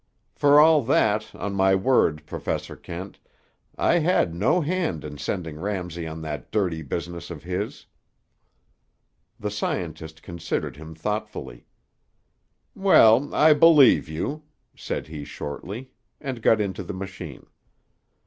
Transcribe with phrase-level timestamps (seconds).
[0.33, 3.19] For all that, on my word, Professor Kent,
[3.77, 7.85] I had no hand in sending Ramsay on that dirty business of his."
[9.39, 11.67] The scientist considered him thoughtfully.
[12.73, 14.41] "Well, I believe you,"
[14.75, 17.45] said he shortly, and got into the machine.